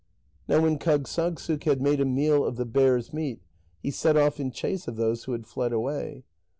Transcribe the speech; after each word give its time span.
Now 0.47 0.61
when 0.61 0.79
Kâgssagssuk 0.79 1.65
had 1.65 1.79
made 1.79 2.01
a 2.01 2.05
meal 2.05 2.43
of 2.43 2.55
the 2.55 2.65
bears' 2.65 3.13
meat, 3.13 3.39
he 3.83 3.91
set 3.91 4.17
off 4.17 4.39
in 4.39 4.49
chase 4.49 4.87
of 4.87 4.95
those 4.95 5.25
who 5.25 5.31
had 5.33 5.45
fled 5.45 5.71
away. 5.73 6.23